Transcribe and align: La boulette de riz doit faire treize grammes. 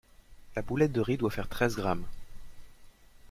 La 0.55 0.63
boulette 0.63 0.93
de 0.93 0.99
riz 0.99 1.17
doit 1.17 1.29
faire 1.29 1.47
treize 1.47 1.75
grammes. 1.75 2.07